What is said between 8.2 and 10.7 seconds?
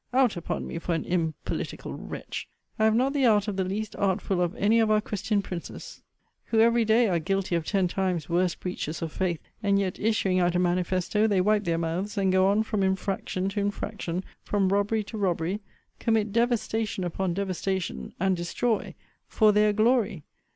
worse breaches of faith; and yet, issuing out a